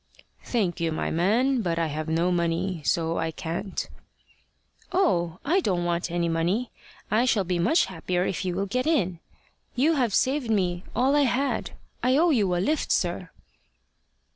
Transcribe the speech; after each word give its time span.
"Thank 0.43 0.79
you, 0.79 0.91
my 0.91 1.11
man; 1.11 1.61
but 1.61 1.77
I 1.77 1.85
have 1.85 2.09
no 2.09 2.31
money; 2.31 2.81
so 2.83 3.19
I 3.19 3.29
can't." 3.29 3.87
"Oh! 4.91 5.37
I 5.45 5.59
don't 5.59 5.85
want 5.85 6.09
any 6.09 6.27
money. 6.27 6.71
I 7.11 7.25
shall 7.25 7.43
be 7.43 7.59
much 7.59 7.85
happier 7.85 8.25
if 8.25 8.43
you 8.43 8.55
will 8.55 8.65
get 8.65 8.87
in. 8.87 9.19
You 9.75 9.93
have 9.93 10.15
saved 10.15 10.49
me 10.49 10.83
all 10.95 11.15
I 11.15 11.25
had. 11.29 11.73
I 12.01 12.17
owe 12.17 12.31
you 12.31 12.55
a 12.55 12.57
lift, 12.57 12.91
sir." 12.91 13.29